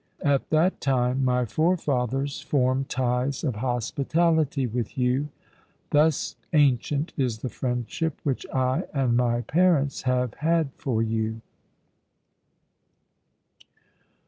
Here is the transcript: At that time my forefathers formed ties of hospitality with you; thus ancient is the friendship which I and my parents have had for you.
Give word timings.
At 0.25 0.49
that 0.49 0.81
time 0.81 1.23
my 1.23 1.45
forefathers 1.45 2.41
formed 2.41 2.89
ties 2.89 3.43
of 3.43 3.57
hospitality 3.57 4.65
with 4.65 4.97
you; 4.97 5.29
thus 5.91 6.37
ancient 6.53 7.13
is 7.17 7.37
the 7.37 7.49
friendship 7.49 8.19
which 8.23 8.43
I 8.51 8.85
and 8.95 9.15
my 9.15 9.41
parents 9.41 10.01
have 10.01 10.33
had 10.33 10.73
for 10.73 11.03
you. 11.03 11.41